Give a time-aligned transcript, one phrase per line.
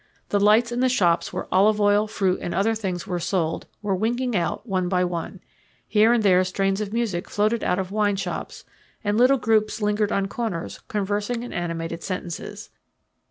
[0.29, 3.93] The lights in the shops where olive oil, fruit, and other things were sold, were
[3.95, 5.41] winking out one by one;
[5.87, 8.65] here and there strains of music floated out of wine shops,
[9.03, 12.71] and little groups lingered on corners conversing in animated sentences.